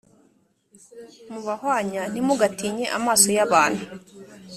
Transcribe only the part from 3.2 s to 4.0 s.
y abantu